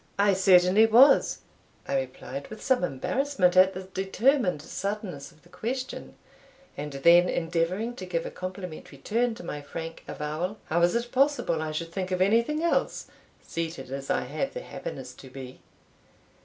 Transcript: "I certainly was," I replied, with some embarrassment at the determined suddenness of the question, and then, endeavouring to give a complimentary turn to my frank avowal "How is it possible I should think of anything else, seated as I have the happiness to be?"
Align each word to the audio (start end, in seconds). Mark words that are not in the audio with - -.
"I 0.17 0.33
certainly 0.33 0.87
was," 0.87 1.41
I 1.87 1.95
replied, 1.99 2.47
with 2.47 2.59
some 2.63 2.83
embarrassment 2.83 3.55
at 3.55 3.75
the 3.75 3.83
determined 3.83 4.63
suddenness 4.63 5.31
of 5.31 5.43
the 5.43 5.49
question, 5.49 6.15
and 6.75 6.91
then, 6.93 7.29
endeavouring 7.29 7.95
to 7.97 8.07
give 8.07 8.25
a 8.25 8.31
complimentary 8.31 8.97
turn 8.97 9.35
to 9.35 9.43
my 9.43 9.61
frank 9.61 10.03
avowal 10.07 10.57
"How 10.65 10.81
is 10.81 10.95
it 10.95 11.11
possible 11.11 11.61
I 11.61 11.71
should 11.71 11.91
think 11.91 12.09
of 12.09 12.19
anything 12.19 12.63
else, 12.63 13.09
seated 13.45 13.91
as 13.91 14.09
I 14.09 14.21
have 14.21 14.55
the 14.55 14.61
happiness 14.61 15.13
to 15.13 15.29
be?" 15.29 15.59